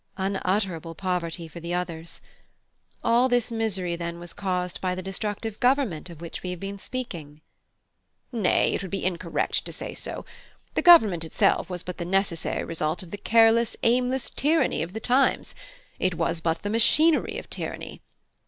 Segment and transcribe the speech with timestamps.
[0.17, 2.21] (I) Unutterable poverty for the others.
[3.03, 6.79] All this misery, then, was caused by the destructive government of which we have been
[6.79, 7.41] speaking?
[8.33, 10.25] (H.) Nay, it would be incorrect to say so.
[10.73, 14.99] The government itself was but the necessary result of the careless, aimless tyranny of the
[14.99, 15.53] times;
[15.99, 18.01] it was but the machinery of tyranny.